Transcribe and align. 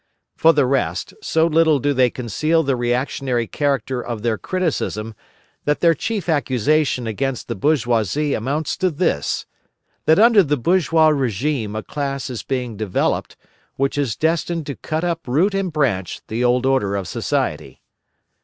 For 0.35 0.51
the 0.51 0.65
rest, 0.65 1.13
so 1.21 1.45
little 1.45 1.77
do 1.77 1.93
they 1.93 2.09
conceal 2.09 2.63
the 2.63 2.75
reactionary 2.75 3.45
character 3.45 4.01
of 4.03 4.23
their 4.23 4.35
criticism 4.35 5.13
that 5.65 5.79
their 5.79 5.93
chief 5.93 6.27
accusation 6.27 7.05
against 7.05 7.47
the 7.47 7.53
bourgeoisie 7.53 8.33
amounts 8.33 8.75
to 8.77 8.89
this, 8.89 9.45
that 10.05 10.17
under 10.17 10.41
the 10.41 10.57
bourgeois 10.57 11.09
regime 11.09 11.75
a 11.75 11.83
class 11.83 12.31
is 12.31 12.41
being 12.41 12.75
developed, 12.77 13.37
which 13.75 13.95
is 13.95 14.15
destined 14.15 14.65
to 14.65 14.75
cut 14.75 15.03
up 15.03 15.27
root 15.27 15.53
and 15.53 15.71
branch 15.71 16.21
the 16.29 16.43
old 16.43 16.65
order 16.65 16.95
of 16.95 17.07
society. 17.07 17.83